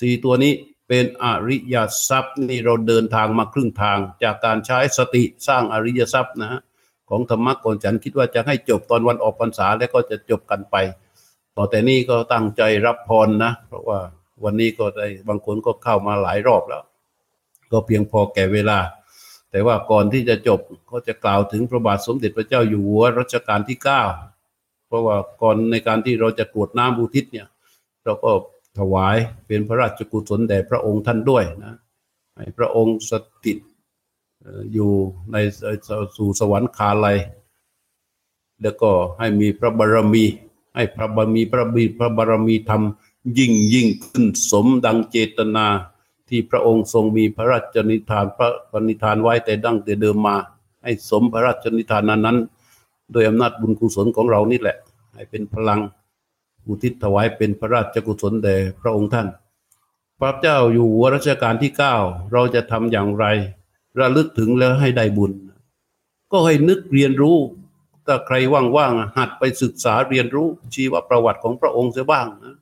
[0.00, 0.52] สี่ตัวนี้
[0.88, 1.76] เป็นอริย
[2.08, 6.60] ทรัพย์นี่เราเดินทางมาครึ่งทาง จากการใช้สติสร้างอริยทรัพย์นะฮะ
[7.10, 10.76] ของธรรมะก่อนฉันคิดว่าจะให้จบตอนวันออกพรรษาแล้วก็จะจบกันไป
[11.56, 13.98] ต่อแต่นี้ก็ตั้งใจรับพรนะ เพราะว่า
[14.44, 16.82] วันนี้ก็ได้บางคนก็เข้ามาหลายรอบแล้ว
[17.72, 18.78] ก็เพียงพอแก่เวลา
[19.50, 24.02] แต่ว่าก่อนที่จะจบก็จะกล่าวถึงพระบาทสมเด็จพระเจ้าอยู่หัวรัชกาลที่เก้า
[24.86, 27.46] เพราะว่าก่อนในการที่เราจะกรวดน้ำอุทิศเนี่ย
[28.04, 28.30] เราก็
[28.78, 31.74] ถวายเป็นพระราชกุศลแด่พระองค์ท่านด้วยนะ
[32.36, 33.12] ให้พระองค์ส
[33.44, 33.58] ถิต
[34.72, 34.90] อยู่
[35.32, 35.36] ใน
[36.16, 37.18] สู่สวรรคาลัย
[38.62, 40.24] แล้วก็ให้มีพระบารมี
[40.74, 42.82] ให้พระบารมีพระบีพระบารมีธรรม
[43.38, 45.66] ยิ่งยิ่งขึ้นสมดังเจตนา
[46.28, 50.36] ที่พระองค์ทรงมีพระราชนิทานพระปณิธานไว้แต่ดั้งแต่เดิมมา
[50.82, 52.38] ให้สมพระราชนิทานนั้น
[53.12, 54.76] โดยอำนาจบุญกุศลของเรานี่แหละ
[55.14, 55.80] ให้เป็นพลัง
[56.68, 59.28] อุทิศถวายเป็นพระราชกุศลแด่พระองค์ท่าน
[60.20, 61.96] พระเจ้าอยู่หัวรัชกาลที่เก้า
[62.32, 63.24] เราจะทำอย่างไร
[63.98, 65.32] ระลึกถึงแล้วให้ได้บุญ
[66.32, 67.36] ก็ให้นึกเรียนรู้
[68.06, 68.36] ถ้าใคร
[68.76, 72.56] ว่างๆหัดไปศึกษาเรียนรู้ชีวประวัติของพระองค์เสียบ้างนะ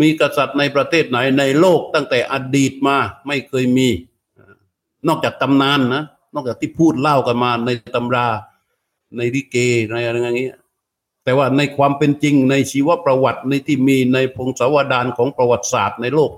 [0.00, 3.88] มีกษัตริย์ในประเทศไหนในโลกตั้งแต่อดีตมาไม่เคยมี
[5.08, 8.26] นอกจากตำนานนะนอกจากที่พูดเล่ากันมาในตำรา
[9.16, 9.56] ในลิเก
[9.92, 10.56] ในอะไรอย่างเงี้ย
[11.26, 16.30] แต่ว่าในความเป็นจริงในชีวประวัติในที่มีในพงศาวดารของประวัติศาสตร์ในโลก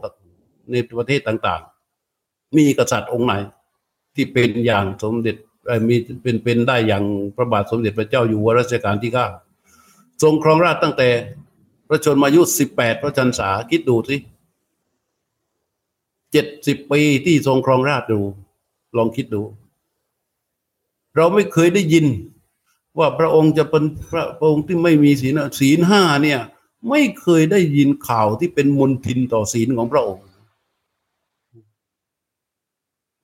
[0.72, 3.32] ในประเทศต่างๆ มีกษัตริย์องค์ไหน
[4.14, 5.36] ที่เป็นอย่างสมเด็จ
[5.88, 7.04] มีเป็นเป็นได้อย่าง
[7.36, 9.26] พระบาทสมเด็จพระเจ้าอยู่หัวรัชกาลที่เก้า
[10.22, 11.08] ทรงครองราชตั้งแต่
[11.88, 14.16] พระชนมายุสิบแปดพระชันษาคิดดูสิ
[16.32, 18.20] เจ็ดสิบปีที่ทรงครองราชดู
[18.96, 19.42] ลองคิดดู
[21.16, 22.06] เราไม่เคยได้ยิน
[22.98, 26.40] ว่าพระองค์จะเป็นพระองค์ที่ไม่มีศีลศีลห้าเนี่ย
[26.90, 30.22] ไม่เคยได้ยินข่าวที่เป็นมนทินต่อศีลของพระองค์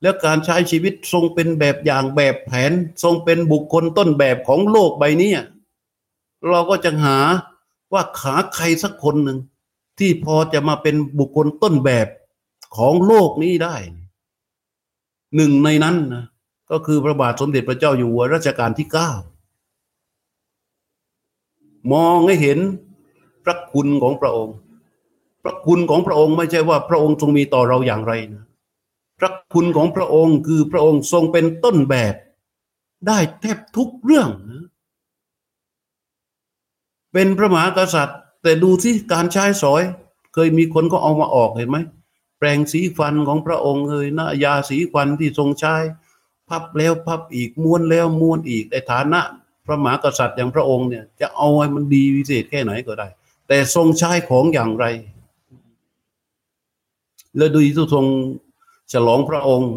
[0.02, 5.32] แล้วการใช้ชีวิตทรงเป็นแบบอย่างแบบแผนทรงเป็นบุคคลต้นแบบของโลกใบนี้
[6.48, 7.18] เราก็จะหา
[7.92, 9.38] ว่าขาใครสักคนหนึ่ง
[9.98, 12.06] ที่พอจะมาเป็นบุคคลต้นแบบ
[12.76, 13.76] ของโลกนี้ได้
[15.36, 16.24] หนึ่งในนั้นนะ
[16.70, 19.10] ก็คือพระบาทสมเด็จพระเจ้าอยู่หัวรัชกาลที่เก้า
[21.92, 22.58] มองให้เห็น
[23.44, 24.56] พระคุณของพระองค์
[25.42, 28.44] พระคุณของพระองค์ไม่ใช่ว่าพระองค์ทรงมีต่อเราอย่างไรนะ
[29.18, 32.14] พระคุณของพระองค์คือพระองค์ทรงเป็นต้นแบบ
[33.06, 34.64] ได้แทบทุกเรื่องนะ
[37.12, 39.82] เป็นพระมหากษัตริย์ แต่ดูที่การใช้สอย
[40.34, 41.78] เคยมีคนก็เอามาออกเห็นไหม
[42.38, 45.74] แปลงสีฟันของพระองค์เลยนะยาสีฟันที่ทรงใช้
[46.48, 49.20] พับแล้วพับอีกม้วนแล้วม้วนอีกในฐานะ
[49.66, 53.08] พระมหากษัตริย์อย่างพระองค์เนี่ยจะเอาให้มันดีวิเศษแค่ไหนก็ได้
[53.48, 54.86] แต่ทรงใช้ของอย่างไร
[57.36, 58.06] แล้วดูที่ทรง
[58.92, 59.72] ฉลองพระองค์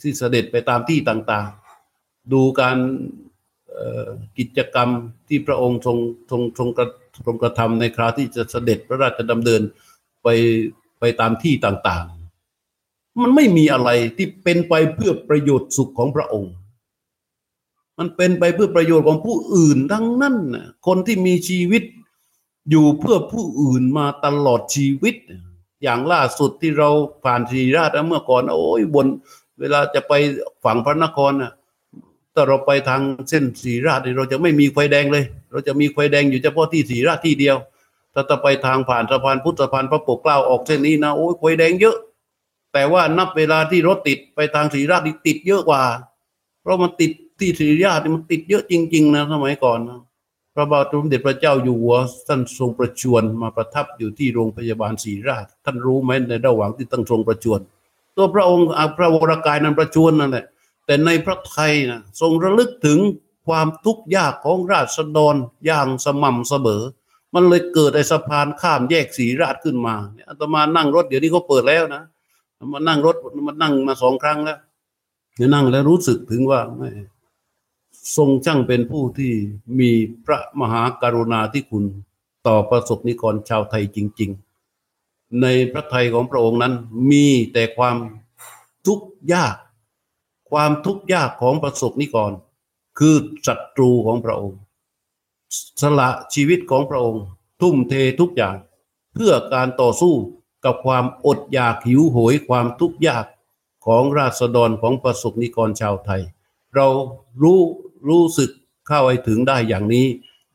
[0.00, 1.48] ที่เสด็จไปตามที่ต่าง
[1.90, 2.76] ๆ ดูการ
[4.38, 4.88] กิจกรรม
[5.28, 5.98] ที่พระองค์ทรง
[6.30, 6.86] ทรงทรงกระ
[7.26, 9.62] ทรงกระทำในคราวที่จะเสด็จพระราชดำเนิน
[10.22, 10.28] ไป
[11.00, 12.06] ไปตามที่ต่าง
[12.62, 16.52] ๆ มันไม่มีอะไรที่เป็นไปเพื่อประโยชน์สุขของพระองค์
[18.02, 21.82] มันเป็นไปเพื่อประโยชน์ของผู้อื่นทั้งนั้นนะคนที่มีชีวิต
[22.70, 25.14] อยู่เพื่อผู้อื่นมาตลอดชีวิต
[25.82, 26.90] อย่างล่าสุดที่เรา
[27.24, 29.06] ผ่านสีราชเมื่อก่อน โอ้ยบน
[29.60, 30.12] เวลาจะไป
[30.64, 31.52] ฝั่งพระนครนะ
[32.34, 37.56] ถ้าเราไปทางเส้นสีราชเราจะไม่มีไฟแดงเลย เราจะมีไฟแดงอยู่เฉพาะที่สีราชที่เดียว
[38.14, 41.96] ถ้าจะไปทางผ่านสะพานพุทธสะพานพระปกเกล้าออกเส้นนี้นะโอ้ยไฟแดงเยอะ
[42.72, 45.82] แต่ว่านับเวลาที่รถติดไปทางสีราชติดเยอะกว่า
[46.62, 47.10] เพราะมันติด
[47.42, 50.00] ที่สิริราชมันติดเยอะจริง ๆ นะสมัยก่อนนะ
[50.54, 51.96] พระบาทสมเด็จพระเจ้าอยู่หัว
[52.28, 57.60] ท่านทรงประชวรมาประทับอยู่ที่โรงพยาบาลศรีราช ท่านรู้ไหมในระหว่างที่ตั้งทรงประชวร
[58.16, 60.46] ตัวพระองค์พระวรากายนั้นประชวรนั่นแหละ
[60.86, 62.98] แต่ในพระไทยนะทรงระลึกถึง
[63.46, 65.34] ความทุกข์ยากของราษฎร
[65.66, 66.82] อย่างสม่ำเสมอ
[67.34, 72.02] มันเลยเกิดไอ้สะพานข้ามแยกศรีราชขึ้นมาเนี่ยอาตมานั่งรถเดี๋ยวนี้เขาเปิดแล้วนะ
[72.72, 73.16] มานั่งรถ
[73.48, 74.58] มานั่งมาสองครั้งแล้ว
[75.36, 76.60] เนั่งแล้วรู้สึกถึงว่า
[78.16, 79.32] ทรงช่างเป็นผู้ที่
[79.78, 79.90] มี
[80.26, 81.84] พระมหากรุณาธิคุณ
[82.46, 84.30] ต่อประสบนิกรชาวไทยจริง
[84.84, 86.74] ๆ ในพระไทยของพระองค์นั้น
[87.10, 87.96] มีแต่ความ
[88.86, 89.56] ทุกข์ยาก
[90.50, 92.32] ความทุกข์ยากของประสบนิกร
[92.98, 93.14] คือ
[93.46, 94.58] ศัตรูของพระองค์
[95.80, 97.22] สละชีวิตของพระองค์
[97.60, 98.56] ทุ่มเททุกอย่าง
[99.14, 100.14] เพื่อการต่อสู้
[100.64, 103.26] กับความอดอยากหิวโหยความทุกข์ยาก
[103.86, 106.22] ของราษฎรของประสบนิกรชาวไทย
[106.74, 106.86] เรา
[107.42, 107.60] รู้
[108.08, 108.50] รู้สึก
[108.86, 110.06] เข้าไปถึงได้อย่างนี้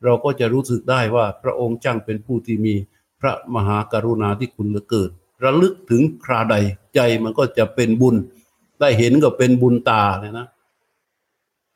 [0.04, 2.74] เราก็จะรู้สึกได้ว่าพระองค์จ้างเป็นผู้ที่มี
[3.20, 5.10] พระมหากรุณาที่คุณเหลือเกิน
[5.44, 6.54] ระลึกถึงคราใด
[6.94, 8.16] ใจมันก็จะเป็นบุญ
[8.80, 10.46] ได้เห็นก็เป็นบุญตาเลยนะ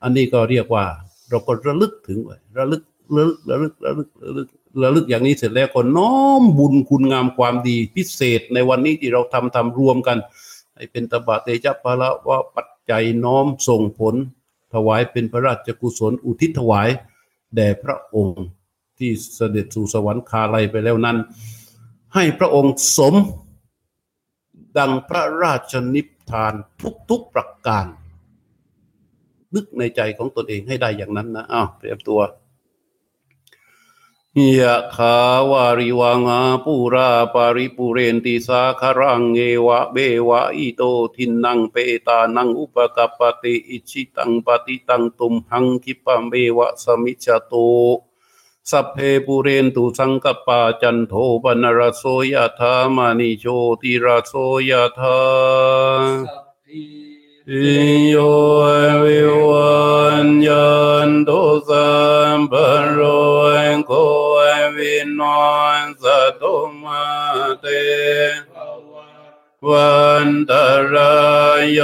[0.03, 0.85] อันนี้ก็เรียกว่า
[1.29, 2.83] เราก็ระลึกถึงไว้ระลึก
[3.17, 4.49] ระลึกระลึกระลึกระลึก
[4.83, 10.19] ระลึกอย่างนี้เสร็จแล้วก็น้อมบุญคุณงามความดีพิเศษในวันนี้ที่เราทำทำรวมกัน
[10.75, 14.15] ให้เป็นตบะเตจพละว่าปัจจัยน้อมส่งผล
[14.75, 16.89] ถวายเป็นพระราชกุศลอุทิศถวาย
[17.55, 18.43] แด่พระองค์
[18.99, 21.19] ที่เสด็จสู่สวรรคาลัยไปแล้วนั้น
[22.15, 23.15] ให้พระองค์สม
[24.79, 26.55] ดังพระราชนิพพาน
[27.11, 27.87] ทุกๆประการ
[29.55, 32.21] นึกในใจของตนเองให้ได้อย่างนั้นนะอ้าวเตรียมตัว
[34.59, 35.16] ยะขา
[35.51, 39.97] วาริวังอาปูราปาริปุเรนติสาคารังเอวะเบ
[40.29, 40.83] วะอิโต
[41.14, 47.53] ทินนังเปตานังอุปกปติอิชิตังปฏิตังตุมหังคิปะเมวะสมิจโต
[48.71, 53.45] สัพเพปุเรนตุสังกปาจันโทปนรโสยธามานิโช
[53.81, 54.33] ติรโส
[54.68, 55.18] ยธา
[57.50, 57.74] อิ
[58.09, 58.16] โย
[59.02, 59.74] วิวั
[60.26, 60.70] นยั
[61.09, 61.90] นตุสั
[62.37, 62.52] มป
[62.90, 63.00] โร
[63.87, 63.92] โก
[64.76, 66.05] วินนส
[66.40, 67.05] ตุมา
[67.61, 67.66] เต
[69.68, 70.52] วันต
[70.92, 71.14] รา
[71.59, 71.81] ยโย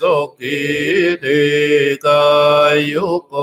[0.00, 0.60] สุขิ
[1.22, 1.42] ติ
[2.04, 2.24] กา
[2.92, 3.34] ยุโก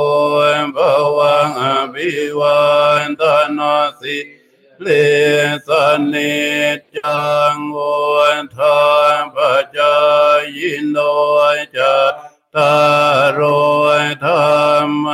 [0.76, 0.78] ภ
[1.18, 2.62] วังอภิวั
[3.06, 3.24] นต
[3.58, 4.18] นาสิ
[4.82, 4.88] เล
[5.68, 5.70] ส
[6.14, 6.34] นิ
[6.96, 7.22] จั
[7.56, 8.82] งวันทา
[9.18, 10.62] นปัจจาย
[10.92, 10.98] โน
[11.76, 11.96] จั
[12.56, 12.74] ตา
[13.38, 15.08] รโยธรรม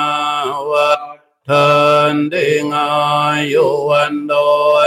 [0.71, 1.02] วัฏ
[1.50, 1.69] ทั
[2.13, 2.89] นติงอา
[3.54, 4.34] ยุวันโด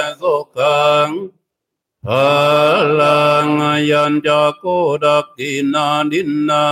[0.00, 1.08] ยสุขัง
[2.06, 2.08] พ
[3.00, 3.48] ลัง
[3.90, 4.64] ยัญจักโก
[5.04, 6.66] ดักตินาดินนา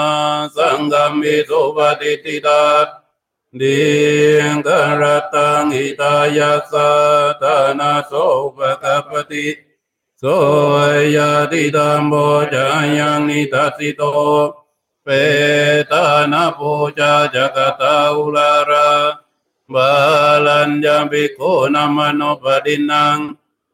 [0.57, 2.65] สังกัมิสุปฏิติตา
[3.61, 3.81] ดิ
[4.53, 4.69] งก
[5.01, 5.03] ร
[5.35, 6.91] ตังอิตายาสั
[7.43, 7.45] ต
[7.79, 8.13] นาโส
[8.57, 9.47] ปกปติ
[10.21, 10.25] โส
[11.17, 12.15] ยาติตามโบ
[12.55, 12.67] จา
[12.99, 14.03] ยังนิทัสิโต
[15.05, 15.09] เป
[15.91, 18.89] ตานาปูจาจักตาอุลารา
[19.73, 19.91] บา
[20.47, 23.19] ลัญญาภิกขุนามโนปดินัง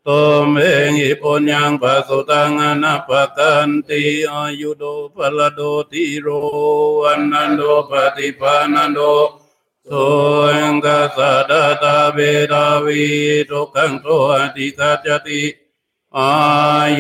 [0.07, 0.09] ต
[0.47, 4.03] มเองอิปุญญังปัสุตังอนาปกันติ
[4.33, 6.27] อายุโดปลโดติโร
[7.01, 9.01] วันนันโดปฏิปานันโด
[9.85, 9.89] โส
[10.61, 11.19] ยังกัส
[11.51, 12.19] ดาตาเบ
[12.53, 13.03] ดาวี
[13.51, 15.43] ทุกังโตอติกัจติ
[16.19, 16.33] อา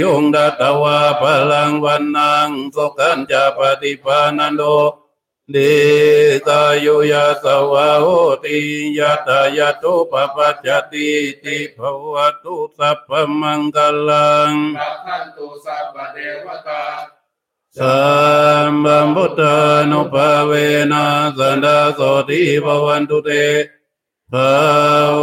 [0.00, 1.22] ยุงดัตวาพ
[1.52, 4.62] ลังวันนังสุขันจะปฏิปานันโด
[5.52, 5.56] เด
[6.48, 8.06] กายุยาสวะโห
[8.44, 8.58] ติ
[8.98, 11.08] ยะตายะตุปปัจจติ
[11.42, 11.78] ติภ
[12.12, 16.84] วตุสัพพมังคลังปัคันตุสัพพเทวตา
[17.78, 17.98] สั
[18.70, 19.56] มบัมพุทธา
[19.90, 20.52] นุภาเว
[20.92, 21.04] นะ
[21.38, 23.30] สันดาโสติภวันตุเต
[24.33, 24.35] ภ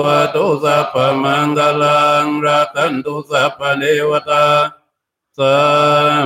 [0.02, 4.46] วตุสัพพมังคลังรักันตุสัพพเทวตา
[5.38, 5.58] สั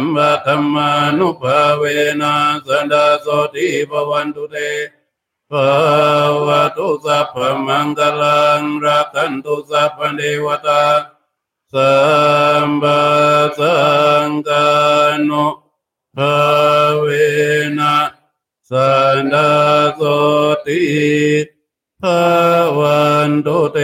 [0.00, 1.84] มมาธรรมานุภาเว
[2.20, 2.34] นะ
[2.66, 4.56] สันดาโสติภวันตุเต
[5.50, 5.70] ภา
[6.46, 10.84] วะตุสัพพมังคลังรักันตุสัพพเทวตา
[11.72, 11.92] สั
[12.66, 13.02] มมา
[13.58, 13.76] สั
[14.26, 14.68] งกา
[15.28, 15.46] นุ
[16.16, 16.36] ภา
[16.98, 17.06] เว
[17.78, 17.96] นะ
[18.70, 19.50] สันดา
[19.94, 20.00] โส
[20.66, 20.80] ติ
[21.46, 21.53] ภ
[22.79, 23.77] วันตุเต